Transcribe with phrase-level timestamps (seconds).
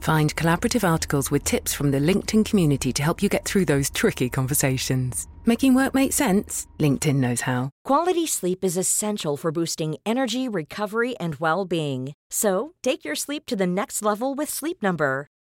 [0.00, 3.90] Find collaborative articles with tips from the LinkedIn community to help you get through those
[3.90, 5.26] tricky conversations.
[5.44, 6.66] Making work make sense?
[6.78, 7.70] LinkedIn knows how.
[7.84, 12.14] Quality sleep is essential for boosting energy, recovery, and well being.
[12.30, 15.28] So, take your sleep to the next level with Sleep Number.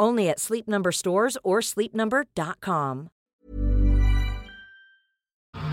[0.00, 3.10] Only at Sleep Number stores or sleepnumber.com.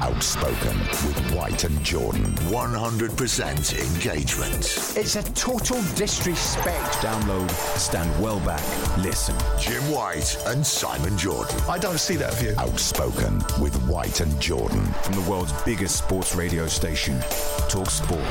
[0.02, 2.26] Outspoken with White and Jordan.
[2.26, 4.98] 100% engagement.
[4.98, 6.94] It's a total disrespect.
[6.96, 8.64] Download, stand well back,
[8.98, 9.36] listen.
[9.60, 11.56] Jim White and Simon Jordan.
[11.70, 12.54] I don't see that view.
[12.58, 14.84] Outspoken with White and Jordan.
[15.04, 17.20] From the world's biggest sports radio station,
[17.70, 18.26] Talk Sport.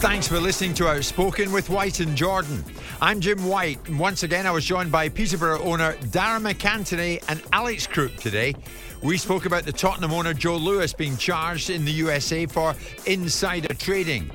[0.00, 2.62] Thanks for listening to Outspoken with White and Jordan.
[3.00, 7.42] I'm Jim White, and once again I was joined by Peterborough owner Darragh MacAnthony and
[7.52, 8.54] Alex Crook today.
[9.02, 12.74] We spoke about the Tottenham owner Joe Lewis being charged in the USA for
[13.06, 14.30] insider trading.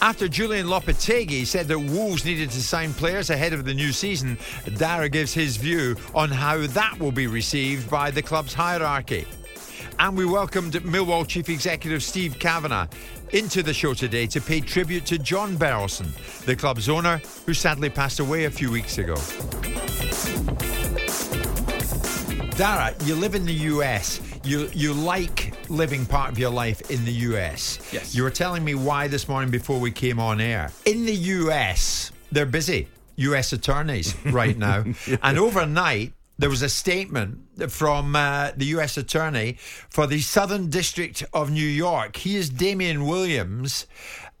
[0.00, 4.38] After Julian Lopetegui said that Wolves needed to sign players ahead of the new season,
[4.76, 9.26] Darragh gives his view on how that will be received by the club's hierarchy.
[10.00, 12.86] And we welcomed Millwall Chief Executive Steve Kavanagh
[13.34, 16.10] into the show today to pay tribute to John Berylson,
[16.46, 19.16] the club's owner, who sadly passed away a few weeks ago.
[22.56, 24.22] Darragh, you live in the US.
[24.42, 27.78] You you like living part of your life in the US.
[27.92, 28.14] Yes.
[28.14, 30.72] You were telling me why this morning before we came on air.
[30.86, 32.88] In the US, they're busy.
[33.16, 34.82] US attorneys right now.
[35.22, 38.96] And overnight, there was a statement from uh, the U.S.
[38.96, 39.58] Attorney
[39.90, 42.16] for the Southern District of New York.
[42.16, 43.86] He is Damian Williams,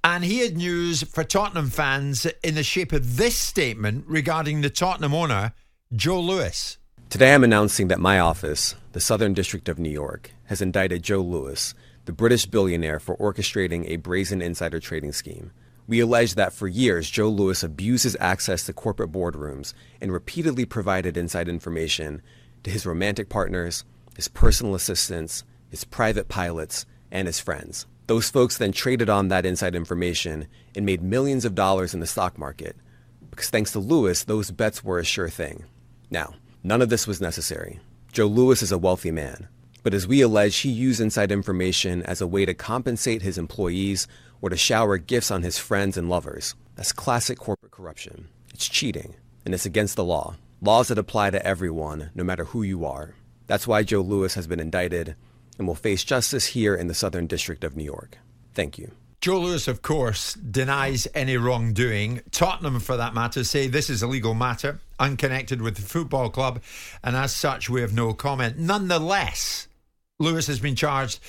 [0.02, 4.70] and he had news for Tottenham fans in the shape of this statement regarding the
[4.70, 5.52] Tottenham owner,
[5.94, 6.78] Joe Lewis.
[7.10, 11.20] Today I'm announcing that my office, the Southern District of New York, has indicted Joe
[11.20, 11.74] Lewis,
[12.06, 15.50] the British billionaire, for orchestrating a brazen insider trading scheme.
[15.90, 20.64] We allege that for years, Joe Lewis abused his access to corporate boardrooms and repeatedly
[20.64, 22.22] provided inside information
[22.62, 23.84] to his romantic partners,
[24.14, 27.88] his personal assistants, his private pilots, and his friends.
[28.06, 30.46] Those folks then traded on that inside information
[30.76, 32.76] and made millions of dollars in the stock market,
[33.28, 35.64] because thanks to Lewis, those bets were a sure thing.
[36.08, 37.80] Now, none of this was necessary.
[38.12, 39.48] Joe Lewis is a wealthy man,
[39.82, 44.06] but as we allege, he used inside information as a way to compensate his employees
[44.42, 46.54] or to shower gifts on his friends and lovers.
[46.76, 48.28] That's classic corporate corruption.
[48.54, 49.14] It's cheating,
[49.44, 50.36] and it's against the law.
[50.62, 53.14] Laws that apply to everyone, no matter who you are.
[53.46, 55.16] That's why Joe Lewis has been indicted
[55.58, 58.18] and will face justice here in the Southern District of New York.
[58.54, 58.92] Thank you.
[59.20, 62.22] Joe Lewis, of course, denies any wrongdoing.
[62.30, 66.62] Tottenham, for that matter, say this is a legal matter, unconnected with the football club,
[67.04, 68.58] and as such, we have no comment.
[68.58, 69.68] Nonetheless,
[70.18, 71.20] Lewis has been charged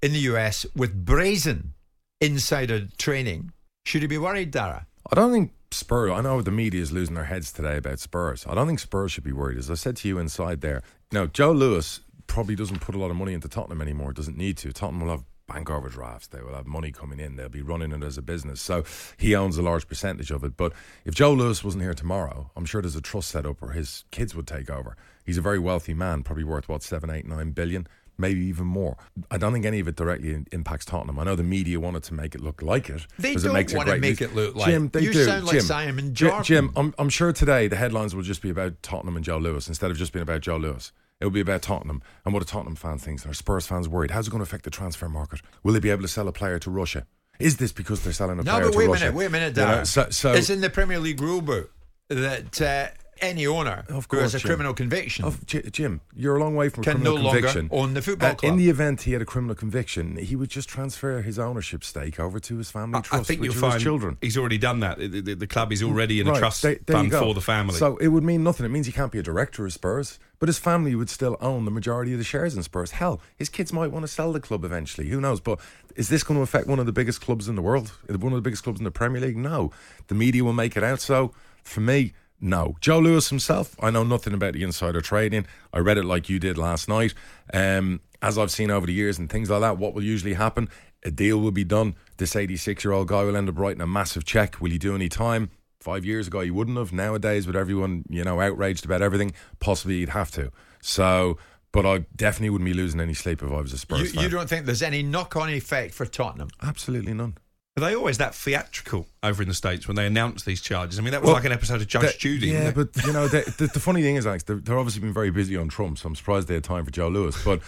[0.00, 1.72] in the US with brazen
[2.20, 3.52] insider training.
[3.84, 4.86] Should he be worried, Darragh?
[5.10, 6.10] I don't think Spurs.
[6.10, 8.46] I know the media is losing their heads today about Spurs.
[8.48, 9.58] I don't think Spurs should be worried.
[9.58, 10.82] As I said to you inside there,
[11.12, 14.12] know, Joe Lewis probably doesn't put a lot of money into Tottenham anymore.
[14.12, 14.72] Doesn't need to.
[14.72, 16.28] Tottenham will have bank overdrafts.
[16.28, 17.36] They will have money coming in.
[17.36, 18.60] They'll be running it as a business.
[18.60, 18.84] So
[19.16, 20.56] he owns a large percentage of it.
[20.56, 20.72] But
[21.04, 24.04] if Joe Lewis wasn't here tomorrow, I'm sure there's a trust set up where his
[24.12, 24.96] kids would take over.
[25.24, 27.88] He's a very wealthy man, probably worth what seven, eight, nine billion
[28.20, 28.96] maybe even more.
[29.30, 31.18] I don't think any of it directly impacts Tottenham.
[31.18, 33.06] I know the media wanted to make it look like it.
[33.18, 34.88] They don't it makes want it to make it look like Jim.
[34.88, 35.24] They you do.
[35.24, 36.44] sound like Jim, Simon Jim, Jordan.
[36.44, 39.68] Jim I'm, I'm sure today the headlines will just be about Tottenham and Joe Lewis
[39.68, 40.92] instead of just being about Joe Lewis.
[41.20, 43.26] It will be about Tottenham and what a Tottenham fan thinks.
[43.26, 44.10] Are Spurs fans worried?
[44.10, 45.40] How's it going to affect the transfer market?
[45.62, 47.06] Will they be able to sell a player to Russia?
[47.38, 49.04] Is this because they're selling a no, player but to wait Russia?
[49.04, 51.68] a minute, wait a minute, You know, so, so it's in the Premier League rulebook
[52.08, 52.88] that uh,
[53.20, 54.48] any owner Of who has course, a Jim.
[54.48, 57.68] criminal conviction Of Jim, you're a long way from a Can criminal no longer conviction.
[57.72, 58.52] own the football Uh, club.
[58.52, 62.18] In the event he had a criminal conviction, he would just transfer his ownership stake
[62.18, 64.16] over to his family I, I trust, think which you'll his children.
[64.20, 64.98] he's already done that.
[64.98, 67.74] The, the- the club is already in a trust there fund for the family.
[67.74, 68.66] So it would mean nothing.
[68.66, 71.64] It means he can't be a director of Spurs, but his family would still own
[71.64, 72.92] the majority of the shares in Spurs.
[72.92, 75.08] Hell, his kids might want to sell the club eventually.
[75.08, 75.40] Who knows?
[75.40, 75.60] But
[75.96, 77.92] is this going to affect one of the biggest clubs in the world?
[78.08, 79.36] One of the biggest clubs in the Premier League?
[79.36, 79.70] No.
[80.08, 81.00] The media will make it out.
[81.00, 81.32] So
[81.62, 82.76] for me, no.
[82.80, 85.46] Joe Lewis himself, I know nothing about the insider trading.
[85.72, 87.14] I read it like you did last night.
[87.52, 90.68] Um, as I've seen over the years and things like that, what will usually happen?
[91.04, 91.94] A deal will be done.
[92.18, 94.60] This 86 year old guy will end up writing a massive check.
[94.60, 95.50] Will he do any time?
[95.80, 96.92] Five years ago, he wouldn't have.
[96.92, 100.52] Nowadays, with everyone, you know, outraged about everything, possibly he'd have to.
[100.82, 101.38] So,
[101.72, 104.22] but I definitely wouldn't be losing any sleep if I was a Spurs You, fan.
[104.24, 106.48] you don't think there's any knock-on effect for Tottenham?
[106.62, 107.38] Absolutely none.
[107.80, 110.98] Are they always that theatrical over in the States when they announce these charges?
[110.98, 112.48] I mean, that was Well, like an episode of Judge That- Judy.
[112.48, 115.14] Yeah, but you know, the, the, the funny thing is, Alex, they're, they're obviously been
[115.14, 117.42] very busy on Trump, so I'm surprised they had time for Joe Lewis.
[117.42, 117.60] But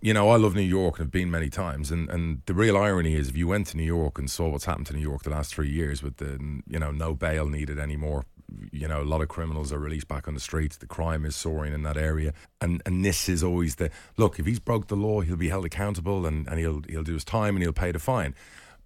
[0.00, 2.76] you know, I love New York and have been many times, and and the real
[2.76, 5.22] irony is, if you went to New York and saw what's happened to New York
[5.24, 6.38] the last three years, with the
[6.68, 8.24] you know no bail needed anymore.
[8.72, 10.78] You know, a lot of criminals are released back on the streets.
[10.78, 12.32] The crime is soaring in that area,
[12.62, 14.38] and and this is always the look.
[14.38, 17.24] If he's broke the law, he'll be held accountable, and, and he'll he'll do his
[17.24, 18.34] time, and he'll pay the fine.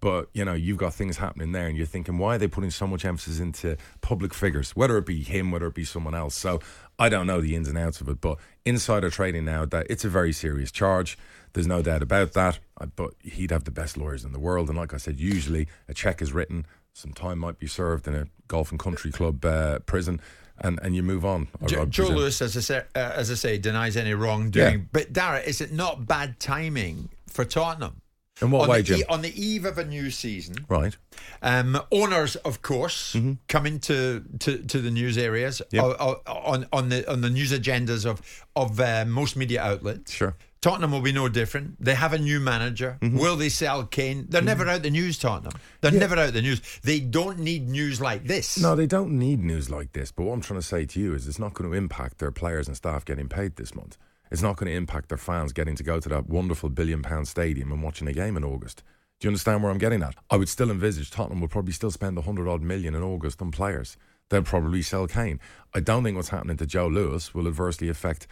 [0.03, 2.71] But you know, you've got things happening there, and you're thinking, why are they putting
[2.71, 6.35] so much emphasis into public figures, whether it be him, whether it be someone else?
[6.35, 6.59] So
[6.99, 10.03] I don't know the ins and outs of it, but insider trading now, that it's
[10.03, 11.17] a very serious charge.
[11.53, 12.59] There's no doubt about that.
[12.97, 15.93] But he'd have the best lawyers in the world, and like I said, usually a
[15.93, 19.79] check is written, some time might be served in a golf and country club uh,
[19.79, 20.19] prison,
[20.59, 21.47] and and you move on.
[21.61, 22.07] I Joe.
[22.09, 24.79] Lewis, as I, say, uh, as I say, denies any wrongdoing.
[24.79, 24.85] Yeah.
[24.91, 28.01] But Darragh, is it not bad timing for Tottenham?
[28.43, 29.03] In what on way, the, Jim?
[29.09, 30.95] on the eve of a new season, Right.
[31.41, 33.33] um, owners, of course, Mm-hmm.
[33.47, 35.83] come into to, to the news areas Yep.
[35.83, 35.95] o-
[36.27, 38.21] o- on on the on the news agendas of
[38.55, 40.11] of uh, most media outlets.
[40.13, 40.35] Sure.
[40.61, 41.75] Tottenham will be no different.
[41.83, 42.97] They have a new manager.
[43.01, 44.27] Will they sell Kane?
[44.29, 45.51] They're never out the news, Tottenham.
[45.81, 45.95] They're Mm-hmm.
[45.95, 46.07] Yeah.
[46.07, 46.61] never out the news.
[46.83, 48.57] They don't need news like this.
[48.57, 50.13] No, they don't need news like this.
[50.13, 52.31] But what I'm trying to say to you is it's not going to impact their
[52.31, 53.97] players and staff getting paid this month.
[54.33, 57.27] It's not going to impact their fans getting to go to that wonderful billion pound
[57.27, 58.81] stadium and watching a game in August.
[59.19, 60.15] Do you understand where I'm getting at?
[60.31, 63.43] I would still envisage Tottenham would probably still spend the 100 odd million in August
[63.43, 63.95] on players.
[64.29, 65.39] They'll probably sell Kane.
[65.75, 68.25] I don't think what's happening to Joe Lewis will adversely affect,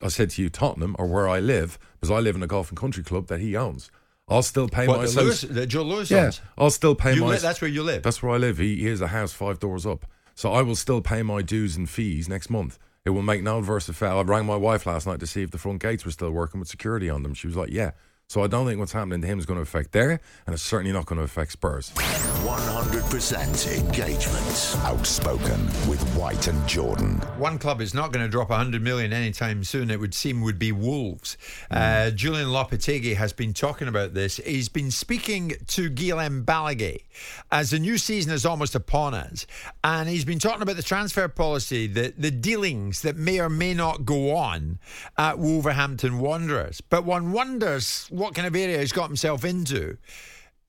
[0.00, 2.68] I said to you, Tottenham or where I live, because I live in a golf
[2.68, 3.90] and country club that he owns.
[4.28, 6.40] I'll still pay What, my Lewis, Joe Lewis yeah, owns?
[6.56, 7.30] I'll still pay You my.
[7.32, 8.04] li- that's where you live?
[8.04, 8.58] That's where I live.
[8.58, 10.06] He, he has a house five doors up,
[10.36, 12.78] so I will still pay my dues and fees next month.
[13.08, 14.12] It will make no adverse effect.
[14.12, 16.60] I rang my wife last night to see if the front gates were still working
[16.60, 17.32] with security on them.
[17.32, 17.92] She was like, "Yeah."
[18.28, 20.62] So I don't think what's happening to him is going to affect there, and it's
[20.62, 21.92] certainly not going to affect Spurs.
[21.94, 24.84] 100% engagement.
[24.84, 27.12] Outspoken with White and Jordan.
[27.38, 30.58] One club is not going to drop 100 million anytime soon, it would seem, would
[30.58, 31.38] be Wolves.
[31.70, 34.36] Uh, Julian Lopetegui has been talking about this.
[34.36, 37.04] He's been speaking to Guillem Balagué
[37.50, 39.46] as the new season is almost upon us.
[39.82, 43.72] And he's been talking about the transfer policy, the, the dealings that may or may
[43.72, 44.80] not go on
[45.16, 46.82] at Wolverhampton Wanderers.
[46.82, 49.96] But one wonders what kind of area he's got himself into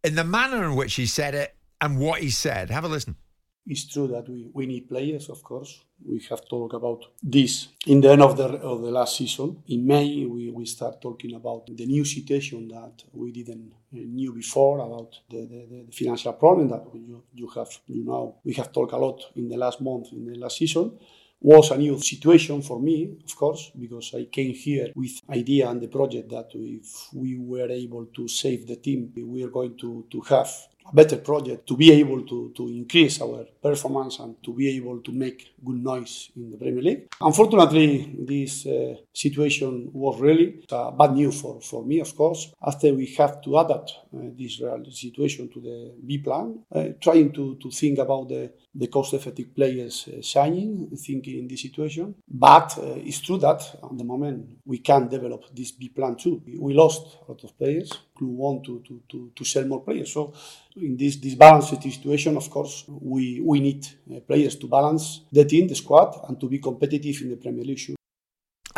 [0.03, 2.69] in the manner in which he said it and what he said.
[2.69, 3.15] Have a listen.
[3.65, 5.83] It's true that we, we need players, of course.
[6.03, 9.61] We have talked about this in the end of the of the last season.
[9.67, 14.33] In May, we, we start talking about the new situation that we didn't uh, knew
[14.33, 18.71] before about the, the, the financial problem that you, you have you know we have
[18.71, 20.97] talked a lot in the last month in the last season
[21.41, 25.81] was a new situation for me, of course, because I came here with idea and
[25.81, 30.05] the project that if we were able to save the team, we are going to,
[30.11, 30.49] to have
[30.89, 34.99] a better project to be able to, to increase our performance and to be able
[35.01, 37.07] to make good noise in the Premier League.
[37.21, 42.51] Unfortunately, this uh, situation was really uh, bad news for, for me, of course.
[42.65, 47.31] After we have to adapt uh, this real situation to the B plan, uh, trying
[47.33, 52.15] to, to think about the, the cost-effective players uh, signing, thinking in this situation.
[52.27, 56.41] But uh, it's true that at the moment we can develop this B plan too.
[56.57, 60.13] We lost a lot of players who want to, to, to, to sell more players.
[60.13, 60.33] So
[60.75, 65.45] in this, this balanced situation, of course, we, we need uh, players to balance the
[65.45, 67.98] team, the squad, and to be competitive in the Premier League.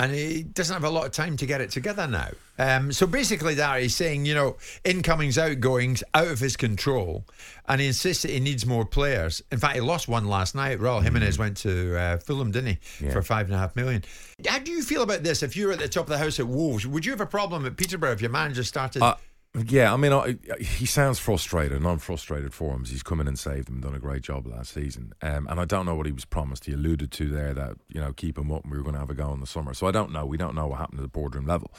[0.02, 2.30] And he doesn't have a lot of time to get it together now.
[2.58, 7.24] Um, so basically, that he's saying, you know, incomings, outgoings, out of his control,
[7.68, 9.44] and he insists that he needs more players.
[9.52, 10.80] In fact, he lost one last night.
[10.80, 13.12] Raul Jimenez went to uh, Fulham, didn't he, Yeah.
[13.14, 14.04] for five and a half million?
[14.48, 15.44] How do you feel about this?
[15.44, 17.28] If you were at the top of the house at Wolves, would you have a
[17.28, 19.04] problem at Peterborough if your manager started?
[19.04, 19.16] Uh,
[19.54, 22.86] Yeah, I mean, I, he sounds frustrated, and I'm frustrated for him.
[22.86, 25.12] He's come in and saved them, done a great job last season.
[25.22, 26.66] Um, and I don't know what he was promised.
[26.66, 29.00] He alluded to there that you know keep him up, and we were going to
[29.02, 29.74] have a go in the summer.
[29.74, 30.26] So I don't know.
[30.26, 31.70] We don't know what happened at the boardroom level.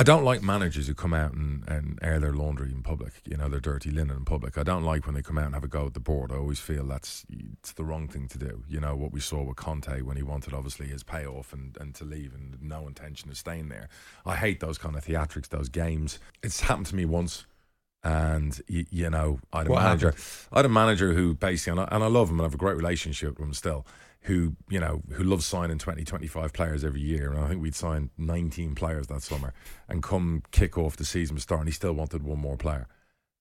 [0.00, 3.36] I don't like managers who come out and, and air their laundry in public, you
[3.36, 4.56] know, their dirty linen in public.
[4.56, 6.32] I don't like when they come out and have a go at the board.
[6.32, 8.64] I always feel that's it's the wrong thing to do.
[8.66, 11.94] You know, what we saw with Conte when he wanted, obviously, his payoff and, and
[11.96, 13.90] to leave and no intention of staying there.
[14.24, 16.18] I hate those kind of theatrics, those games.
[16.42, 17.44] It's happened to me once.
[18.02, 20.06] And you, know, I had a What manager.
[20.06, 20.24] happened?
[20.50, 22.54] I had a manager who basically, and I, and I love him and I have
[22.54, 23.86] a great relationship with him still.
[24.24, 27.74] Who you know who loves signing 20, 25 players every year, and I think we'd
[27.74, 29.54] signed nineteen players that summer.
[29.88, 32.86] And come kick off the season was and he still wanted one more player,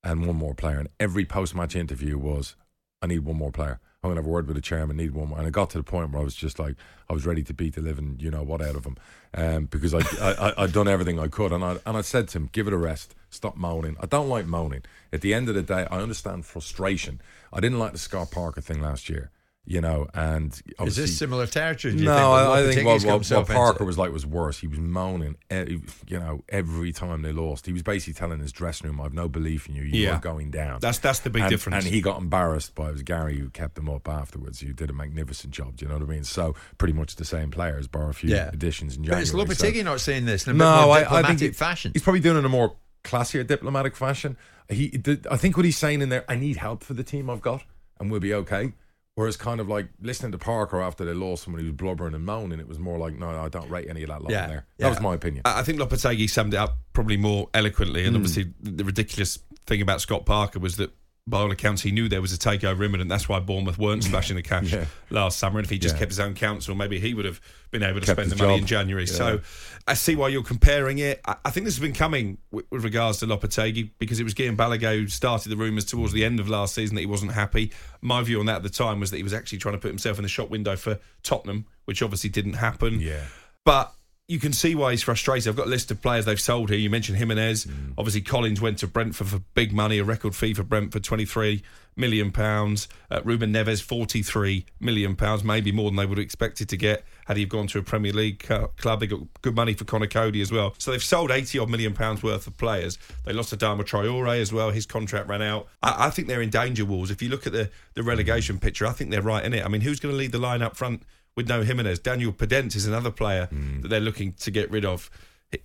[0.04, 0.80] and one more player.
[0.80, 2.56] And every post match interview was,
[3.02, 3.82] "I need one more player.
[4.02, 4.96] I'm gonna have a word with the chairman.
[4.96, 6.76] Need one more." And it got to the point where I was just like,
[7.10, 8.96] I was ready to beat the living, you know what, out of him,
[9.34, 12.30] um, because I, I, I I'd done everything I could, and I and I said
[12.30, 13.16] to him, "Give it a rest.
[13.30, 13.98] Stop moaning.
[14.00, 14.84] I don't like moaning.
[15.12, 17.22] At the end of the day, I understand frustration.
[17.52, 19.30] I didn't like the Scott Parker thing last year."
[19.72, 21.94] You know, and Is this similar territory?
[21.94, 24.58] Do you no, think, I, I think what, what, what Parker was like was worse.
[24.58, 27.68] He was moaning, you know, every time they lost.
[27.68, 29.84] He was basically telling his dressing room, "I have no belief in you.
[29.84, 30.16] You Yeah.
[30.16, 31.86] are going down." That's- that's the big And- difference.
[31.86, 34.60] And he got embarrassed by it was Gary who kept him up afterwards.
[34.60, 35.76] Who did a magnificent job.
[35.78, 36.24] Do you know what I mean?
[36.24, 38.50] So pretty much the same players, bar a few Yeah.
[38.52, 39.24] additions in But January.
[39.24, 41.50] is so- Lopetegui not saying this in a no, more I, I diplomatic think he-
[41.52, 41.92] fashion?
[41.94, 44.36] He's probably doing it in a more classier diplomatic fashion.
[44.68, 45.00] He,
[45.30, 47.64] I think what he's saying in there, I need help for the team I've got,
[48.00, 48.74] and we'll be okay.
[49.20, 52.24] Whereas, kind of like listening to Parker after they lost, when he was blubbering and
[52.26, 54.66] moaning, it was more like, no, I don't rate any of that lot Yeah, there.
[54.78, 54.86] yeah.
[54.86, 55.42] That was my opinion.
[55.44, 58.20] I I think Lopetegui summed it up probably more eloquently, and Mm.
[58.20, 60.92] obviously the ridiculous thing about Scott Parker was that.
[61.30, 63.02] By all accounts, he knew there was a takeover imminent.
[63.02, 64.08] And that's why Bournemouth weren't mm.
[64.08, 64.86] splashing the cash Yeah.
[65.10, 65.60] last summer.
[65.60, 66.00] And if he just Yeah.
[66.00, 67.40] kept his own counsel, maybe he would have
[67.72, 68.62] been able to Kept spend the money job.
[68.62, 69.06] in January.
[69.06, 69.14] Yeah.
[69.14, 69.40] So
[69.88, 71.22] I see why you're comparing it.
[71.26, 74.34] I, I think this has been coming with, with regards to Lopetegui because it was
[74.34, 77.34] Guillem Balagué who started the rumours towards the end of last season that he wasn't
[77.34, 77.72] happy.
[78.02, 79.90] My view on that at the time was that he was actually trying to put
[79.90, 83.00] himself in the shop window for Tottenham, which obviously didn't happen.
[83.00, 83.24] Yeah.
[83.66, 83.94] But
[84.30, 85.50] you can see why he's frustrated.
[85.50, 86.78] I've got a list of players they've sold here.
[86.78, 87.66] You mentioned Jimenez.
[87.66, 87.96] Mm.
[87.98, 91.64] Obviously, Collins went to Brentford for big money, a record fee for Brentford, twenty-three
[91.96, 92.88] million pounds.
[93.10, 97.04] Uh, Ruben Neves, forty-three million pounds, maybe more than they would have expected to get
[97.26, 99.00] had he gone to a Premier League cu- club.
[99.00, 100.76] They got good money for Conor Coady as well.
[100.78, 103.00] So they've sold eighty odd million pounds worth of players.
[103.26, 104.70] They lost Adama Traore as well.
[104.70, 105.68] His contract ran out.
[105.82, 107.10] I, I think they're in danger, Wolves.
[107.10, 109.66] If you look at the the relegation picture, I think they're right in it.
[109.66, 111.02] I mean, who's going to lead the line up front?
[111.40, 112.00] With no Jimenez.
[112.00, 113.80] Daniel Podence is another player Hmm.
[113.80, 115.10] that they're looking to get rid of.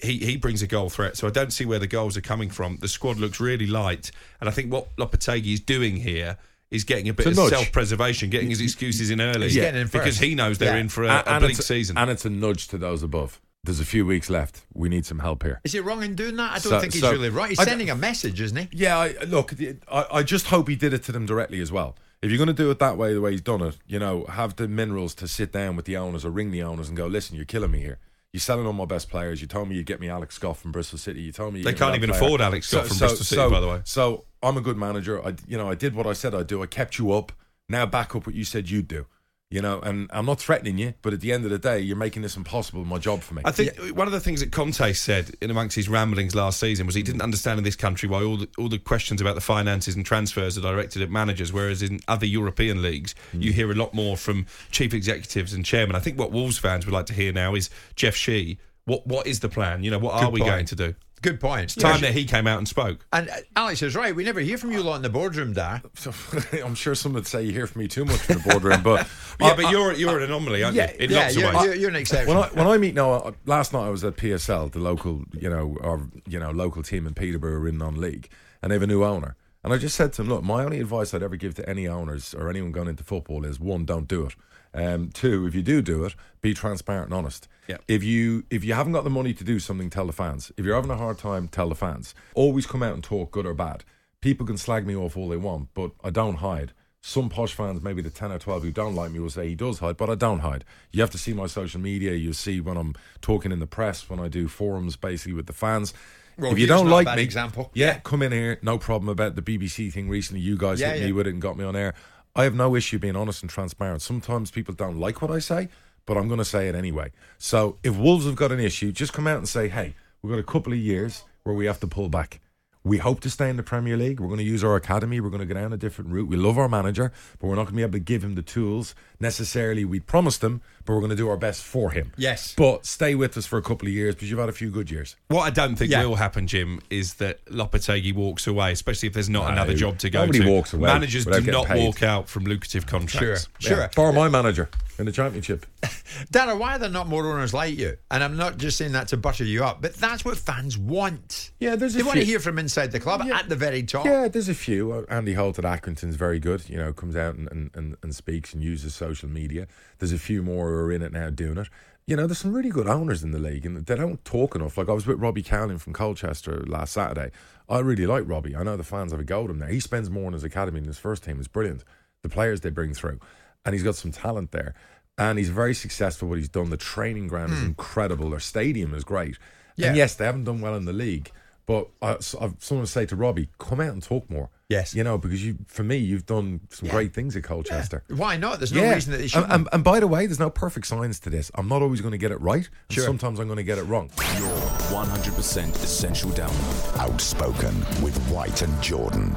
[0.01, 2.49] He he brings a goal threat, so I don't see where the goals are coming
[2.49, 2.77] from.
[2.81, 6.37] The squad looks really light, and I think what Lopetegui is doing here
[6.71, 9.81] is getting a bit It's a of self-preservation, getting his excuses in early, He's getting
[9.81, 10.21] in because first.
[10.23, 10.81] he knows they're Yeah.
[10.81, 11.99] in for a, And- a bleak it's- season.
[11.99, 13.41] And it's a nudge to those above.
[13.65, 14.63] There's a few weeks left.
[14.75, 15.61] We need some help here.
[15.65, 16.51] Is he wrong in doing that?
[16.53, 17.51] I don't So- think he's so- really right.
[17.51, 18.69] He's I- sending a message, isn't he?
[18.71, 19.55] Yeah, I, look,
[19.91, 21.97] I, I just hope he did it to them directly as well.
[22.25, 24.25] If you're going to do it that way, the way he's done it, you know,
[24.25, 27.07] have the minerals to sit down with the owners or ring the owners and go,
[27.07, 27.99] listen, you're killing me here.
[28.33, 29.41] You're selling all my best players.
[29.43, 31.21] You told me you'd get me Alex Scott from Bristol City.
[31.21, 32.23] You told me They can't even player.
[32.25, 33.81] afford Alex Scott from Bristol City, so- by the way.
[33.85, 35.25] So I'm a good manager.
[35.25, 36.63] I, you know, I did what I said I'd do.
[36.63, 37.31] I kept you up.
[37.69, 39.07] Now back up what you said you'd do.
[39.51, 41.97] You know, and I'm not threatening you, but at the end of the day, you're
[41.97, 42.85] making this impossible.
[42.85, 43.43] My job for me.
[43.45, 46.87] I think one of the things that Conte said in amongst his ramblings last season
[46.87, 49.41] was he didn't understand in this country why all the, all the questions about the
[49.41, 53.43] finances and transfers are directed at managers, whereas in other European leagues hmm.
[53.43, 55.95] you hear a lot more from chief executives and chairmen.
[55.95, 58.59] I think what Wolves fans would like to hear now is Jeff Shi.
[58.87, 59.85] What what is the plan?
[59.85, 60.51] You know, what are Good we point.
[60.51, 60.95] going to do?
[61.25, 61.65] Good point.
[61.65, 63.05] It's time that he came out and spoke.
[63.13, 64.15] And uh, Alex is right.
[64.15, 65.83] We never hear from you a lot in the boardroom, Dar.
[66.65, 69.09] I'm sure some would say you hear from me too much from the boardroom, but
[69.41, 70.99] Yeah, I- but you're you're an anomaly, aren't Yeah, you?
[70.99, 71.65] In yeah, lots you're, of ways.
[71.65, 72.29] you're, you're an exception.
[72.29, 75.49] when I when I meet Noah last night, I was at PSL, the local you
[75.49, 78.29] know our you know local team in Peterborough are in non-league,
[78.63, 79.35] and they have a new owner.
[79.65, 81.89] And I just said to him, look, my only advice I'd ever give to any
[81.89, 84.35] owners or anyone going into football is one, don't do it.
[84.75, 87.47] Um, two, if you do do it, be transparent and honest.
[87.69, 87.79] Yeah.
[87.89, 90.51] If you if you haven't got the money to do something, tell the fans.
[90.57, 92.15] If you're having a hard time, tell the fans.
[92.35, 93.85] Always come out and talk, good or bad.
[94.21, 96.73] People can slag me off all they want, but I don't hide.
[97.03, 99.55] Some posh fans, maybe the 10 or 12 who don't like me, will say he
[99.55, 100.65] does hide, but I don't hide.
[100.91, 102.13] You have to see my social media.
[102.15, 105.53] You see when I'm talking in the press, when I do forums basically with the
[105.53, 105.93] fans.
[106.39, 107.71] If you don't like me, example.
[107.75, 108.59] yeah, come in here.
[108.63, 110.41] No problem about the BBC thing recently.
[110.41, 111.07] You guys Yeah, hit yeah.
[111.07, 111.95] me with it and got me on air.
[112.37, 114.03] I have no issue being honest and transparent.
[114.03, 115.69] Sometimes people don't like what I say,
[116.05, 117.13] but I'm going to say it anyway.
[117.39, 120.41] So if Wolves have got an issue, just come out and say, hey, we've got
[120.41, 122.41] a couple of years where we have to pull back.
[122.87, 124.21] We hope to stay in the Premier League.
[124.21, 125.19] We're going to use our academy.
[125.19, 126.29] We're going to go down a different route.
[126.29, 128.43] We love our manager, but we're not going to be able to give him the
[128.43, 132.13] tools necessarily we promised him, but we're going to do our best for him.
[132.19, 132.55] Yes.
[132.55, 134.91] But stay with us for a couple of years because you've had a few good
[134.91, 135.17] years.
[135.29, 136.05] What I don't think Yeah.
[136.05, 139.97] will happen, Jim, is that Lopetegui walks away, especially if there's not No, another job
[140.01, 140.51] to go nobody to.
[140.51, 141.87] walks away Managers do not paid.
[141.87, 143.49] walk out from lucrative contracts.
[143.61, 143.79] Sure.
[143.79, 143.89] Yeah.
[143.97, 145.67] Bar my manager in the championship.
[146.31, 147.97] Darragh, why are there not more owners like you?
[148.11, 151.51] And I'm not just saying that to butter you up, but that's what fans want.
[151.59, 152.05] Yeah, there's a few.
[152.05, 154.05] they want to hear from inside the club at the very top.
[154.07, 154.93] Yeah, there's a few.
[154.93, 156.69] Uh, Andy Holt at Accrington's very good.
[156.69, 159.67] You know, comes out and, and, and, and speaks and uses social media.
[159.99, 161.69] There's a few more who are in it now doing it.
[162.07, 164.77] You know, there's some really good owners in the league, and they don't talk enough.
[164.77, 167.31] Like I was with Robbie Cowling from Colchester last Saturday.
[167.67, 168.55] I really like Robbie.
[168.55, 169.67] I know the fans have a go at him now.
[169.67, 171.39] He spends more in his academy than his first team.
[171.39, 171.83] It's brilliant.
[172.23, 173.21] The players they bring through,
[173.65, 174.75] and he's got some talent there.
[175.17, 176.29] And he's very successful.
[176.29, 177.67] What he's done, the training ground is hmm.
[177.67, 178.31] incredible.
[178.31, 179.39] Their stadium is great.
[179.77, 179.89] Yeah.
[179.89, 181.31] And yes, they haven't done well in the league,
[181.67, 184.51] but I, I've someone to say to Robbie, come out and talk more.
[184.69, 186.93] Yes, you know because you, for me, you've done some Yeah.
[186.95, 188.03] great things at Colchester.
[188.09, 188.59] Why not?
[188.59, 188.95] There's no Yeah.
[188.95, 189.53] reason that they And, shouldn't.
[189.53, 191.51] and, and by the way, there's no perfect science to this.
[191.55, 192.67] I'm not always going to get it right.
[192.89, 193.05] and Sure.
[193.05, 194.11] Sometimes I'm going to get it wrong.
[194.39, 194.57] Your
[194.91, 196.99] 100% essential download.
[196.99, 199.37] Outspoken with White and Jordan.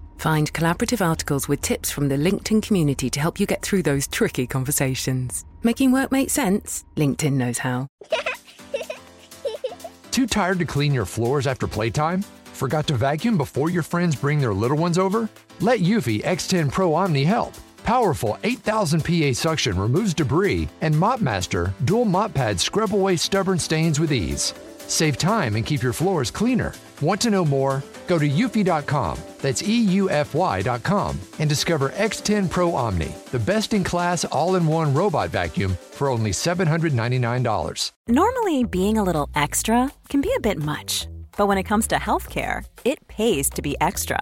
[0.21, 4.07] Find collaborative articles with tips from the LinkedIn community to help you get through those
[4.07, 5.45] tricky conversations.
[5.63, 6.85] Making work make sense?
[6.95, 7.87] LinkedIn knows how.
[10.11, 12.21] Too tired to clean your floors after playtime?
[12.53, 15.27] Forgot to vacuum before your friends bring their little ones over?
[15.59, 17.55] Let Eufy X10 Pro Omni help.
[17.83, 23.99] Powerful 8000 PA suction removes debris, and MopMaster dual mop pads scrub away stubborn stains
[23.99, 24.53] with ease.
[24.85, 26.75] Save time and keep your floors cleaner.
[27.01, 27.81] Want to know more?
[28.11, 34.55] Go to eufy.com, that's EUFY.com, and discover X10 Pro Omni, the best in class all
[34.55, 37.91] in one robot vacuum for only $799.
[38.09, 41.95] Normally, being a little extra can be a bit much, but when it comes to
[41.95, 44.21] healthcare, it pays to be extra.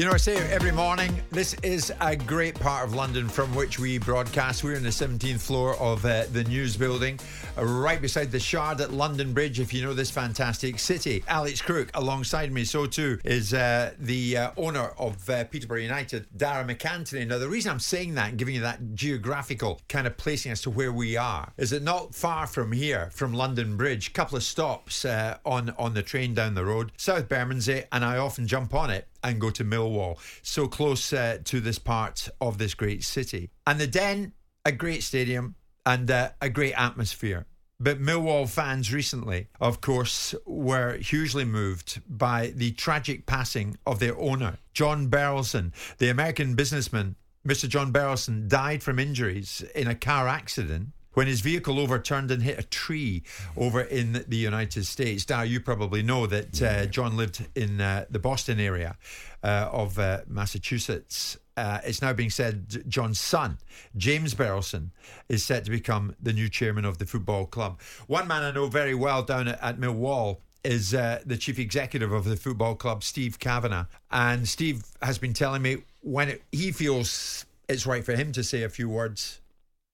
[0.00, 3.78] You know, I say every morning, this is a great part of London from which
[3.78, 4.64] we broadcast.
[4.64, 7.20] We're in the 17th floor of uh, the news building,
[7.58, 11.22] uh, right beside the Shard at London Bridge, if you know this fantastic city.
[11.28, 16.26] Alex Crook alongside me, so too is uh, the uh, owner of uh, Peterborough United,
[16.34, 17.26] Darragh MacAnthony.
[17.26, 20.62] Now, the reason I'm saying that and giving you that geographical kind of placing as
[20.62, 24.44] to where we are is that not far from here, from London Bridge, couple of
[24.44, 28.72] stops uh, on, on the train down the road, South Bermondsey, and I often jump
[28.72, 33.04] on it and go to Millwall, so close uh, to this part of this great
[33.04, 33.50] city.
[33.66, 34.32] And the Den,
[34.64, 35.54] a great stadium
[35.86, 37.46] and uh, a great atmosphere.
[37.82, 44.18] But Millwall fans recently, of course, were hugely moved by the tragic passing of their
[44.18, 47.16] owner, John Berylson, the American businessman.
[47.46, 47.66] Mr.
[47.66, 52.58] John Berylson died from injuries in a car accident when his vehicle overturned and hit
[52.58, 53.22] a tree
[53.56, 55.28] over in the United States.
[55.28, 58.96] Now, you probably know that uh, John lived in uh, the Boston area
[59.42, 61.38] uh, of uh, Massachusetts.
[61.56, 63.58] Uh, it's now being said John's son,
[63.96, 64.90] James Berylson,
[65.28, 67.80] is set to become the new chairman of the football club.
[68.06, 72.12] One man I know very well down at, at Millwall is uh, the chief executive
[72.12, 73.86] of the football club, Steve Kavanagh.
[74.10, 78.42] And Steve has been telling me when it, he feels it's right for him to
[78.42, 79.39] say a few words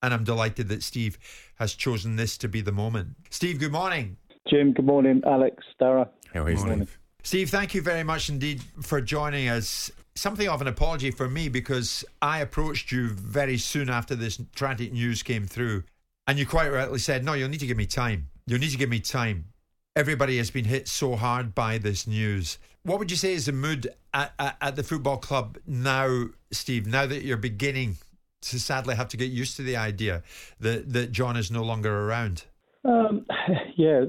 [0.07, 1.19] and I'm delighted that Steve
[1.57, 3.17] has chosen this to be the moment.
[3.29, 4.17] Steve, good morning.
[4.49, 5.21] Jim, good morning.
[5.27, 6.09] Alex, Darragh.
[6.33, 6.99] How are you, Steve?
[7.25, 9.91] Steve, thank you very much indeed for joining us.
[10.15, 14.93] Something of an apology for me because I approached you very soon after this tragic
[14.93, 15.83] news came through,
[16.29, 18.29] and you quite rightly said, No, you'll need to give me time.
[18.47, 19.47] You'll need to give me time.
[19.97, 22.59] Everybody has been hit so hard by this news.
[22.85, 26.87] What would you say is the mood at, at, at the football club now, Steve,
[26.87, 27.97] now that you're beginning
[28.43, 30.23] to sadly have to get used to the idea
[30.61, 32.45] that, that John is no longer around?
[32.85, 33.27] Um,
[33.77, 34.03] yeah,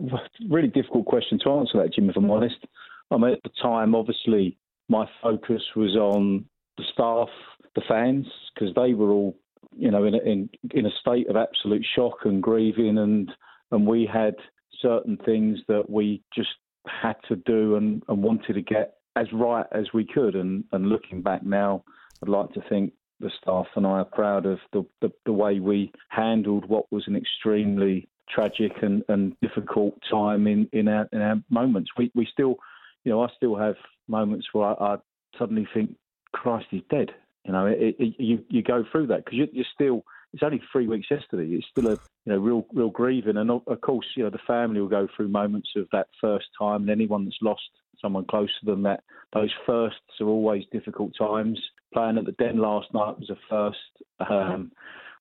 [0.49, 2.65] really difficult question to answer that, Jim, if I'm honest.
[3.11, 4.57] I mean, at the time, obviously,
[4.89, 6.45] my focus was on
[6.77, 7.29] the staff,
[7.75, 9.37] the fans because they were all,
[9.75, 13.31] you know, in a, in in a state of absolute shock and grieving, and
[13.71, 14.35] and we had
[14.81, 16.49] certain things that we just
[16.85, 20.35] had to do and, and wanted to get as right as we could.
[20.35, 21.83] And and looking back now,
[22.21, 25.60] I'd like to think the staff and I are proud of the, the, the way
[25.60, 31.21] we handled what was an extremely tragic and, and difficult time in, in our in
[31.21, 31.91] our moments.
[31.97, 32.56] We we still,
[33.03, 33.75] you know, I still have
[34.08, 34.97] moments where I, I
[35.38, 35.95] suddenly think,
[36.34, 37.12] Christ, he's dead.
[37.45, 40.03] You know, it, it, you you go through that because you, you're still.
[40.34, 41.56] It's only three weeks yesterday.
[41.56, 44.82] It's still a you know real real grieving, and of course you know the family
[44.82, 47.62] will go through moments of that first time, and anyone that's lost
[48.01, 49.03] someone close to them, that
[49.34, 51.60] those firsts are always difficult times.
[51.93, 54.30] Playing at the Den last night was a first.
[54.30, 54.71] Um,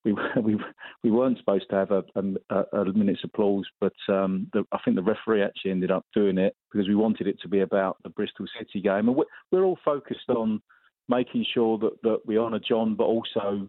[0.04, 0.56] we we
[1.02, 2.04] we weren't supposed to have a,
[2.50, 6.38] a, a minute's applause, but um, the, I think the referee actually ended up doing
[6.38, 9.64] it because we wanted it to be about the Bristol City game, and we're, we're
[9.64, 10.62] all focused on
[11.08, 13.68] making sure that that we honour John, but also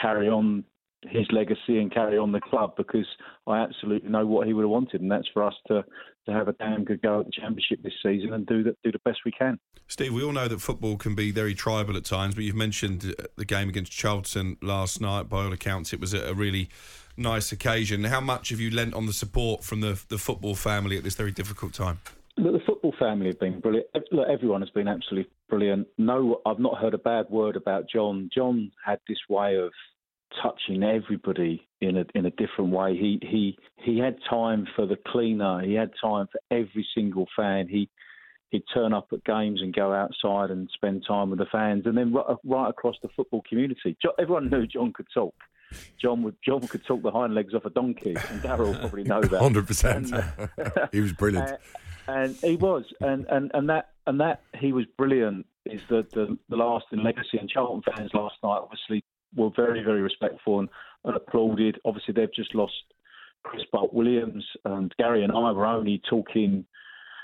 [0.00, 0.64] carry on
[1.08, 3.06] his legacy and carry on the club because
[3.46, 5.84] I absolutely know what he would have wanted, and that's for us to,
[6.26, 8.92] to have a damn good go at the championship this season and do the, do
[8.92, 9.58] the best we can.
[9.88, 13.14] Steve, we all know that football can be very tribal at times, but you've mentioned
[13.18, 15.28] uh, the game against Charlton last night.
[15.28, 16.70] By all accounts, it was a, really
[17.16, 18.04] nice occasion.
[18.04, 21.14] How much have you lent on the support from the the football family at this
[21.14, 22.00] very difficult time?
[22.38, 23.86] Look, the football family have been brilliant.
[24.10, 25.86] Look, everyone has been absolutely brilliant.
[25.98, 28.30] No, I've not heard a bad word about John.
[28.34, 29.72] John had this way of
[30.40, 32.96] touching everybody in a in a different way.
[32.96, 35.60] He he he had time for the cleaner.
[35.64, 37.68] He had time for every single fan.
[37.68, 37.88] He
[38.50, 41.96] he'd turn up at games and go outside and spend time with the fans, and
[41.96, 43.96] then right, uh, right across the football community.
[44.18, 45.34] Everyone knew John could talk.
[46.00, 49.22] John would John could talk the hind legs off a donkey, and Daryl probably know
[49.22, 49.40] that.
[49.40, 50.12] Hundred percent.
[50.12, 50.22] Uh,
[50.92, 51.58] he was brilliant,
[52.06, 55.46] and, and, he was, and, and and that and that he was brilliant.
[55.64, 59.02] Is the the, the lasting legacy, and Charlton fans last night obviously
[59.34, 60.68] were very, very respectful and,
[61.04, 61.78] and applauded.
[61.84, 62.74] Obviously, they've just lost
[63.42, 66.64] Chris Bart Williams, and Gary and I were only talking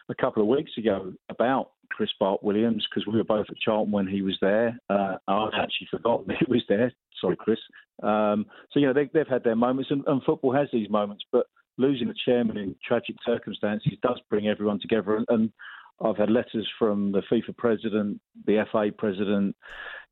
[0.09, 3.93] a couple of weeks ago about Chris Bart Williams because we were both at Charlton
[3.93, 4.79] when he was there.
[4.89, 6.93] Uh, I'd actually forgotten he was there.
[7.21, 7.59] Sorry, Chris.
[8.03, 11.25] Um, so, you know, they, have had their moments, and, and, football has these moments,
[11.33, 11.47] but
[11.79, 15.17] losing a chairman in tragic circumstances does bring everyone together.
[15.17, 15.53] And, and
[16.01, 19.57] I've had letters from the FIFA president, the FA president,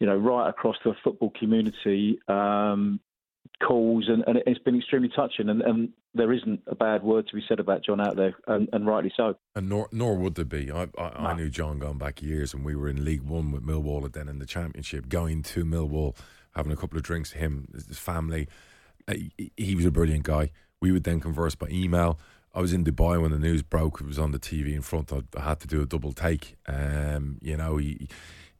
[0.01, 3.01] you know, right across the football community, um,
[3.66, 5.49] calls, and, and, it's been extremely touching.
[5.49, 8.70] And, and, there isn't a bad word to be said about John out there, and,
[8.72, 9.35] and rightly so.
[9.55, 10.70] And nor, nor would there be.
[10.70, 11.12] I, I, no.
[11.18, 14.14] I, knew John going back years, and we were in League One with Millwall, and
[14.14, 16.16] then in the Championship, going to Millwall,
[16.55, 18.49] having a couple of drinks, him, his family.
[19.07, 20.53] Uh, he, he was a brilliant guy.
[20.81, 22.18] We would then converse by email.
[22.57, 24.01] I was in Dubai when the news broke.
[24.01, 25.12] It was on the TV in front.
[25.12, 26.57] I, I had to do a double take.
[26.66, 28.09] Um, you know, he,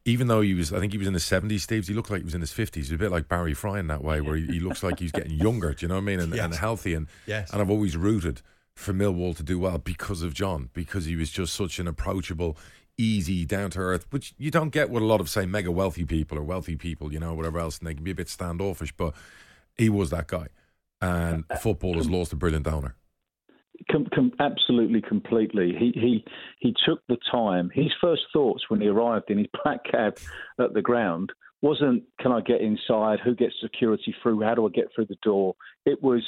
[0.05, 1.89] even though he was, I think he was in his seventies, Steve.
[1.89, 2.89] He looked like he was in his fifties.
[2.89, 5.13] He's A bit like Barry Fry in that way, where he, he looks like he's
[5.13, 5.73] getting younger.
[5.73, 6.21] Do you know what I mean?
[6.21, 6.45] And, yes.
[6.45, 6.93] and healthy.
[6.93, 7.51] And yes.
[7.51, 8.43] and I've always rooted
[8.75, 12.59] for Millwall to do well because of John, because he was just such an approachable,
[12.99, 16.05] easy, down to earth, which you don't get with a lot of say mega wealthy
[16.05, 18.93] people or wealthy people, you know, whatever else, and they can be a bit standoffish.
[18.93, 19.15] But
[19.75, 20.49] he was that guy,
[21.01, 22.95] and uh, uh, football has um, lost a brilliant owner.
[23.91, 25.75] Com, com, absolutely, completely.
[25.79, 26.25] He he
[26.61, 27.71] he took the time.
[27.75, 30.19] His first thoughts when he arrived in his black cab
[30.59, 33.21] at the ground wasn't, "Can I get inside?
[33.21, 34.43] Who gets security through?
[34.43, 36.23] How do I get through the door?" It was,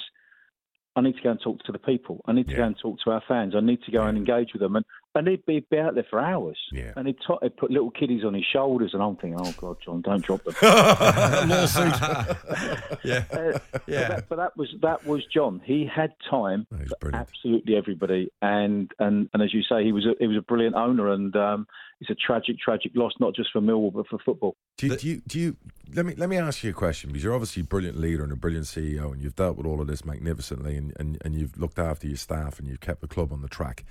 [0.96, 2.20] "I need to go and talk to the people.
[2.26, 2.58] I need to yeah.
[2.58, 3.54] go and talk to our fans.
[3.56, 4.08] I need to go yeah.
[4.08, 4.84] and engage with them." And
[5.18, 6.56] and he'd be, be out there for hours.
[6.70, 6.92] Yeah.
[6.96, 9.76] And he'd, t- he'd, put little kiddies on his shoulders, and I'm thinking, oh God,
[9.84, 10.54] John, don't drop them.
[11.48, 11.92] Lawsuit.
[13.04, 14.20] yeah, uh, yeah.
[14.28, 15.60] But that, but that, was that was John.
[15.64, 16.68] He had time
[17.00, 20.42] for absolutely everybody, and, and and as you say, he was a, he was a
[20.42, 21.66] brilliant owner, and um,
[22.00, 24.56] it's a tragic, tragic loss, not just for Millwall but for football.
[24.76, 25.56] Do you, do you, do you
[25.94, 28.32] let me let me ask you a question because you're obviously a brilliant leader and
[28.32, 31.58] a brilliant CEO, and you've dealt with all of this magnificently, and, and, and you've
[31.58, 33.84] looked after your staff and you've kept the club on the track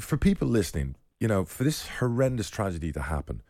[0.00, 3.42] for people listening, you know, for this horrendous tragedy to happen,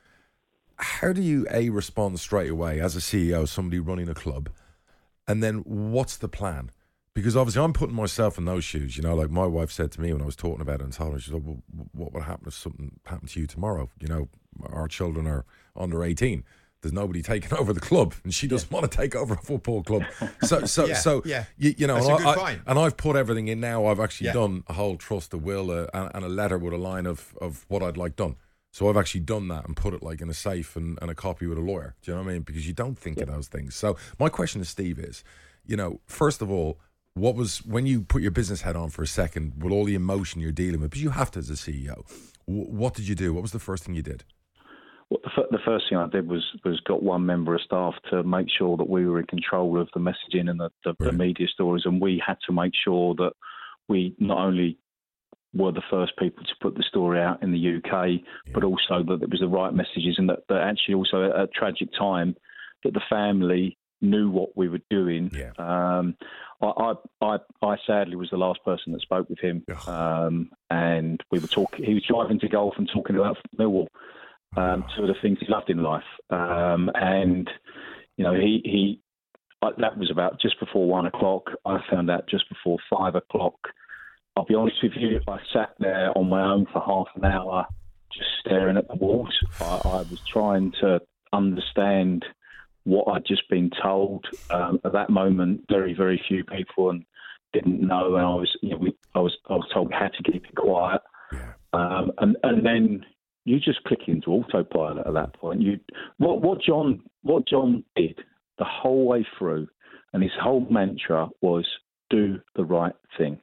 [0.76, 4.50] how do you a respond straight away as a CEO, somebody running a club,
[5.26, 6.70] and then what's the plan?
[7.14, 8.96] Because obviously, I'm putting myself in those shoes.
[8.96, 10.92] You know, like my wife said to me when I was talking about it and
[10.92, 13.88] told her, she said, "Well, what would happen if something happened to you tomorrow?
[13.98, 14.28] You know,
[14.66, 16.44] our children are under 18."
[16.86, 18.78] There's nobody taking over the club, and she doesn't yeah.
[18.78, 20.04] want to take over a football club.
[20.42, 21.44] So, so, yeah, so, yeah.
[21.58, 23.86] You, you, know, That's and, I, and I've put everything in now.
[23.86, 24.34] I've actually yeah.
[24.34, 27.36] done a whole trust of will uh, and, and, a letter with a line of,
[27.40, 28.36] of what I'd like done.
[28.70, 31.14] So I've actually done that and put it like in a safe and, and a
[31.14, 31.94] copy with a lawyer.
[32.02, 32.42] Do you know what I mean?
[32.42, 33.74] Because you don't think of those things.
[33.74, 35.24] So my question to Steve is,
[35.64, 36.78] you know, first of all,
[37.14, 39.94] what was when you put your business head on for a second with all the
[39.94, 40.90] emotion you're dealing with?
[40.90, 42.04] Because you have to as a CEO.
[42.44, 43.32] What did you do?
[43.32, 44.24] What was the first thing you did?
[45.10, 48.76] The, first thing I did was was got one member of staff to make sure
[48.76, 52.00] that we were in control of the messaging and the, the, the media stories, and
[52.00, 53.32] we had to make sure that
[53.88, 54.78] we not only
[55.54, 58.20] were the first people to put the story out in the UK,
[58.52, 61.46] but also that it was the right messages, and that, that actually also at a
[61.48, 62.34] tragic time
[62.84, 65.30] that the family knew what we were doing.
[65.58, 66.16] Um,
[66.60, 66.92] I, I,
[67.22, 71.46] I, I sadly was the last person that spoke with him, um, and we were
[71.46, 71.84] talking.
[71.84, 73.88] He was driving to golf and talking about Millwall,
[74.56, 77.48] um, two of the things he loved in life, um, and
[78.16, 79.00] you know he he.
[79.62, 81.50] I, that was about just before one o'clock.
[81.64, 83.54] I found out just before five o'clock.
[84.36, 87.66] I'll be honest with you, I sat there on my own for half an hour,
[88.12, 89.34] just staring at the walls.
[89.60, 91.00] I, I was trying to
[91.32, 92.24] understand
[92.84, 94.26] what I'd just been told.
[94.50, 97.04] Um, at that moment, very, very few people and
[97.54, 98.16] didn't know.
[98.16, 100.44] And I was, you know, we, I was, I was told we had to keep
[100.44, 101.00] it quiet.
[101.72, 103.04] Um, and and then
[103.46, 105.62] you just click into autopilot at that point.
[105.62, 105.78] You
[106.18, 108.18] what what John what John did
[108.58, 109.68] the whole way through,
[110.12, 111.66] and his whole mantra was
[112.10, 113.38] do the right thing.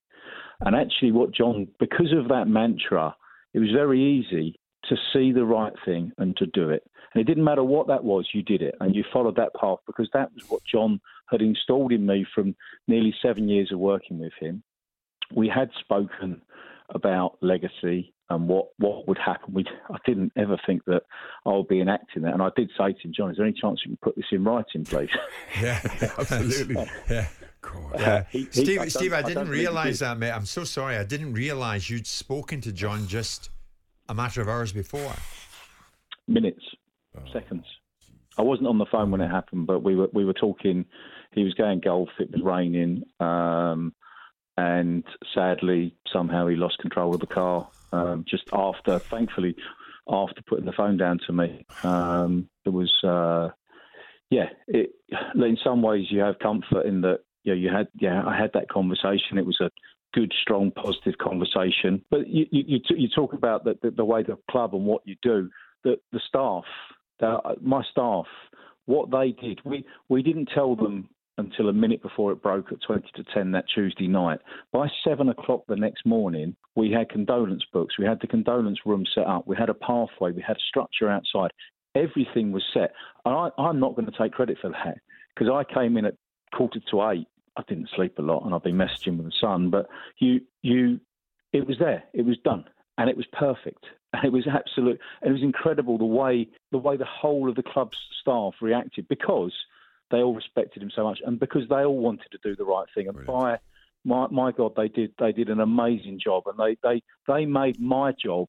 [0.59, 3.15] And actually, what John, because of that mantra,
[3.53, 6.83] it was very easy to see the right thing and to do it.
[7.13, 9.79] And it didn't matter what that was, you did it and you followed that path
[9.85, 12.55] because that was what John had installed in me from
[12.87, 14.63] nearly seven years of working with him.
[15.33, 16.41] We had spoken
[16.89, 19.53] about legacy and what, what would happen.
[19.53, 21.03] We, I didn't ever think that
[21.45, 22.33] I would be enacting that.
[22.33, 24.25] And I did say to him, John, is there any chance you can put this
[24.31, 25.09] in writing, please?
[25.61, 25.79] Yeah,
[26.17, 26.75] absolutely.
[27.09, 27.27] yeah.
[27.97, 28.25] Yeah.
[28.31, 30.31] He- he- Steve, I Steve, I I didn't don't think he realise that, mate.
[30.31, 30.97] I'm so sorry.
[30.97, 33.49] I didn't realise you'd spoken to John just
[34.09, 35.13] a matter of hours before.
[36.27, 36.63] minutes,
[37.31, 37.65] seconds.
[38.37, 40.85] I wasn't on the phone when it happened, but we were we were talking.
[41.31, 42.09] He was going golf.
[42.19, 43.93] It was raining, um,
[44.57, 48.99] and sadly, somehow he lost control of the car um, just after.
[48.99, 49.55] Thankfully,
[50.07, 52.91] after putting the phone down to me, um, it was.
[53.03, 53.49] Uh,
[54.29, 54.91] yeah, it,
[55.35, 57.19] in some ways you have comfort in that.
[57.43, 57.87] Yeah, you had.
[57.99, 59.37] Yeah, I had that conversation.
[59.37, 59.69] It was a
[60.13, 62.03] good, strong, positive conversation.
[62.09, 65.15] But you you, you, talk about the, the the way the club and what you
[65.21, 65.49] do.
[65.83, 66.63] The the staff,
[67.19, 68.25] the, my staff,
[68.85, 69.59] what they did.
[69.65, 73.51] We we didn't tell them until a minute before it broke at 20 to 10
[73.51, 74.39] that Tuesday night.
[74.71, 77.97] By seven o'clock the next morning, we had condolence books.
[77.97, 79.47] We had the condolence room set up.
[79.47, 80.31] We had a pathway.
[80.31, 81.51] We had a structure outside.
[81.95, 82.93] Everything was set.
[83.25, 84.97] And I, I'm not going to take credit for that
[85.33, 86.15] because I came in at
[86.53, 87.27] quarter to eight.
[87.55, 90.99] I didn't sleep a lot and I've been messaging with the son, but you, you,
[91.51, 92.03] it was there.
[92.13, 92.65] It was done
[92.97, 93.85] and it was perfect.
[94.15, 94.99] And it was absolute.
[95.23, 99.07] And it was incredible the way, the way the whole of the club's staff reacted
[99.07, 99.53] because
[100.11, 102.85] they all respected him so much, and because they all wanted to do the right
[102.93, 103.07] thing.
[103.07, 103.57] And by
[104.03, 107.79] my my God, they did they did an amazing job, and they they they made
[107.79, 108.47] my job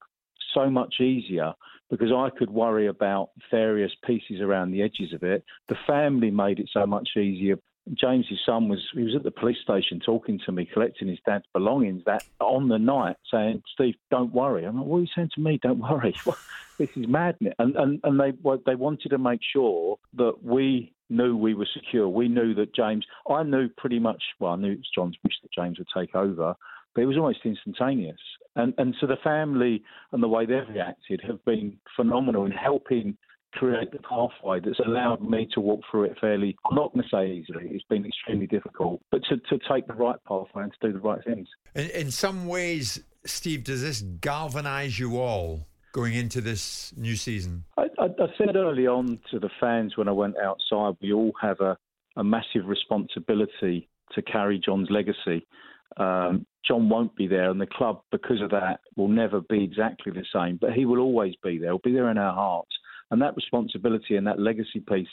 [0.53, 1.53] so much easier
[1.91, 5.45] because I could worry about various pieces around the edges of it.
[5.69, 7.57] The family made it so much easier.
[7.93, 11.45] James's son was he was at the police station talking to me, collecting his dad's
[11.53, 15.31] belongings that on the night, saying, "Steve, don't worry." I'm like, "What are you saying
[15.35, 15.59] to me?
[15.63, 16.15] Don't worry.
[16.79, 18.33] this is madness." And and and they
[18.65, 22.09] they wanted to make sure that we knew we were secure.
[22.09, 23.05] We knew that James.
[23.29, 24.23] I knew pretty much.
[24.41, 26.55] Well, I knew it was John's wish that James would take over,
[26.95, 28.21] but it was almost instantaneous.
[28.57, 33.17] And and so the family and the way they've reacted have been phenomenal in helping
[33.55, 36.57] create the pathway that's allowed me to walk through it fairly.
[36.69, 37.69] I'm not going to say easily.
[37.71, 40.99] It's been extremely difficult, but to, to take the right pathway and to do the
[40.99, 41.49] right things.
[41.75, 47.65] In, in some ways, Steve, does this galvanise you all going into this new season?
[47.79, 51.33] I, I, I said early on to the fans when I went outside, we all
[51.41, 51.79] have a,
[52.17, 55.47] a massive responsibility to carry John's legacy.
[55.97, 60.13] Um, John won't be there, and the club, because of that, will never be exactly
[60.13, 60.59] the same.
[60.61, 61.71] But he will always be there.
[61.71, 62.73] He'll be there in our hearts,
[63.11, 65.09] and that responsibility and that legacy piece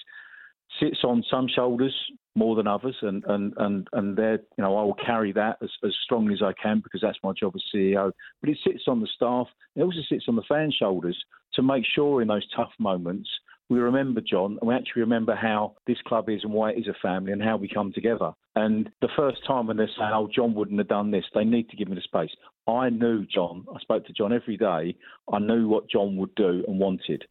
[0.80, 1.94] sits on some shoulders
[2.36, 5.70] more than others, and and and and there, you know, I will carry that as,
[5.84, 8.12] as strongly as I can because that's my job as CEO.
[8.40, 9.48] But it sits on the staff.
[9.76, 11.18] It also sits on the fan shoulders
[11.56, 13.30] to make sure in those tough moments
[13.72, 16.88] we remember John and we actually remember how this club is and why it is
[16.88, 18.34] a family and how we come together.
[18.54, 21.70] And the first time when they're saying, oh, John wouldn't have done this, they need
[21.70, 22.32] to give me the space.
[22.68, 23.66] I knew John.
[23.74, 24.98] I spoke to John every day.
[25.32, 27.24] I knew what John would do and wanted.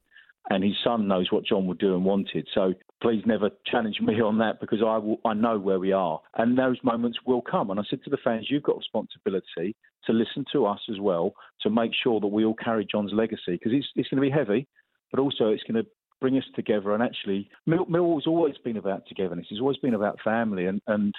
[0.48, 2.48] And his son knows what John would do and wanted.
[2.55, 6.20] So please never challenge me on that because I will, I know where we are.
[6.37, 7.70] And those moments will come.
[7.70, 9.76] And I said to the fans, you've got responsibility
[10.07, 13.53] to listen to us as well, to make sure that we all carry John's legacy
[13.53, 14.66] because it's, it's going to be heavy,
[15.11, 15.88] but also it's going to
[16.20, 16.94] bring us together.
[16.94, 19.46] And actually, Mill- Millwall's always been about togetherness.
[19.50, 20.66] It's always been about family.
[20.66, 21.14] And, and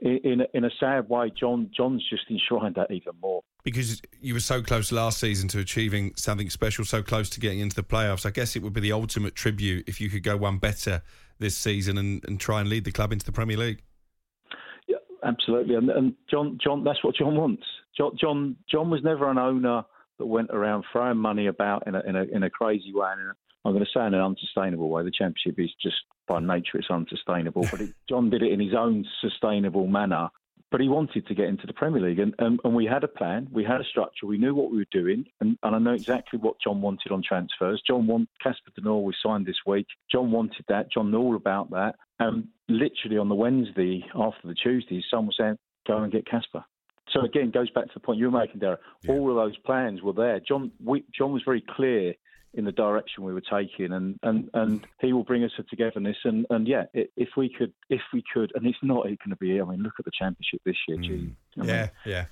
[0.00, 3.42] in in a, in a sad way, John John's just enshrined that even more.
[3.62, 7.60] Because you were so close last season to achieving something special, so close to getting
[7.60, 8.26] into the playoffs.
[8.26, 11.02] I guess it would be the ultimate tribute if you could go one better
[11.38, 13.82] this season and, and try and lead the club into the Premier League.
[14.86, 15.74] Yeah, absolutely.
[15.74, 17.64] And, and John, John, that's what John wants.
[17.96, 19.84] John, John, John was never an owner
[20.18, 23.08] that went around throwing money about in a in a, in a crazy way.
[23.10, 23.32] And
[23.64, 25.04] I'm going to say in an unsustainable way.
[25.04, 25.96] The Championship is just
[26.26, 27.66] by nature it's unsustainable.
[27.70, 30.28] But it, John did it in his own sustainable manner.
[30.70, 33.08] But he wanted to get into the Premier League, and, and, and we had a
[33.08, 35.92] plan, we had a structure, we knew what we were doing, and, and I know
[35.92, 37.80] exactly what John wanted on transfers.
[37.86, 39.86] John wanted Casper De Norre we signed this week.
[40.10, 40.90] John wanted that.
[40.90, 41.94] John knew all about that.
[42.18, 46.64] And literally on the Wednesday after the Tuesday, someone was saying, "Go and get Casper."
[47.10, 48.80] So again, goes back to the point you were making, Derek.
[49.02, 49.12] Yeah.
[49.12, 50.40] All of those plans were there.
[50.40, 52.14] John, we, John was very clear
[52.54, 56.16] in the direction we were taking, and, and, and he will bring us to togetherness.
[56.24, 59.60] And, and yeah, if we could, if we could, and it's not going to be.
[59.60, 60.98] I mean, look at the championship this year.
[60.98, 61.02] Mm.
[61.02, 62.24] Gee, I yeah, yeah,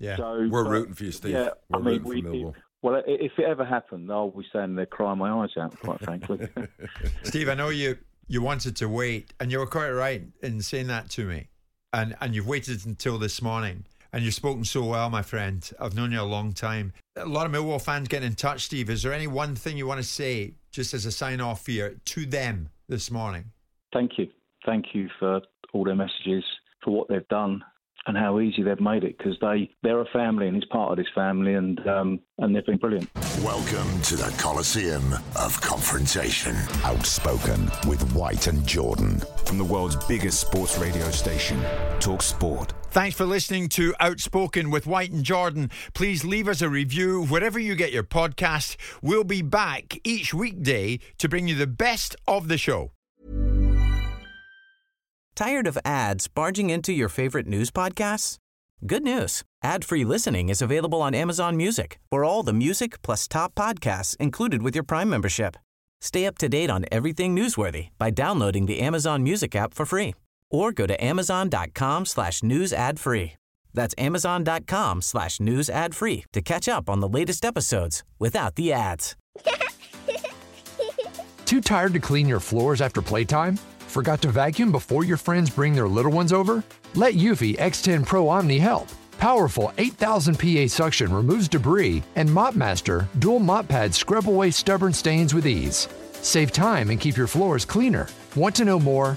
[0.00, 0.16] yeah.
[0.16, 1.32] So, we're but, rooting for you, Steve.
[1.32, 4.86] Yeah, we're I mean, we, it, well, if it ever happened, I'll be standing there
[4.86, 5.78] crying my eyes out.
[5.78, 6.48] Quite frankly,
[7.22, 10.86] Steve, I know you you wanted to wait, and you were quite right in saying
[10.88, 11.48] that to me,
[11.92, 13.84] and and you've waited until this morning
[14.16, 15.70] and you've spoken so well, my friend.
[15.78, 16.94] I've known you a long time.
[17.16, 18.88] A lot of Millwall fans getting in touch, Steve.
[18.88, 21.96] Is there any one thing you want to say, just as a sign off here,
[22.06, 23.44] to them this morning?
[23.92, 24.28] Thank you.
[24.64, 25.42] Thank you for
[25.74, 26.42] all their messages,
[26.82, 27.62] for what they've done,
[28.06, 30.96] and how easy they've made it because they they're a family and he's part of
[30.96, 33.10] this family and um, and they've been brilliant.
[33.42, 36.56] Welcome to the Coliseum of Confrontation.
[36.84, 41.62] Outspoken with White and Jordan from the world's biggest sports radio station,
[42.00, 42.72] Talk Sport.
[42.96, 45.70] Thanks for listening to Outspoken with White and Jordan.
[45.92, 48.76] Please leave us a review wherever you get your podcast.
[49.02, 52.92] We'll be back each weekday to bring you the best of the show.
[55.34, 58.38] Tired of ads barging into your favorite news podcasts?
[58.86, 59.42] Good news.
[59.62, 64.62] Ad-free listening is available on Amazon Music for all the music plus top podcasts included
[64.62, 65.58] with your Prime membership.
[66.00, 70.14] Stay up to date on everything newsworthy by downloading the Amazon Music app for free
[70.50, 73.34] or go to amazon.com slash news ad free.
[73.74, 78.72] That's amazon.com slash news ad free to catch up on the latest episodes without the
[78.72, 79.14] ads.
[81.44, 83.56] Too tired to clean your floors after playtime?
[83.86, 86.62] Forgot to vacuum before your friends bring their little ones over?
[86.94, 88.88] Let Eufy X10 Pro Omni help.
[89.18, 95.32] Powerful 8000 PA suction removes debris, and MopMaster dual mop pads scrub away stubborn stains
[95.32, 95.88] with ease.
[96.20, 98.08] Save time and keep your floors cleaner.
[98.34, 99.16] Want to know more?